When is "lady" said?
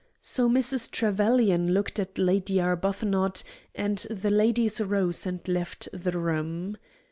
2.17-2.59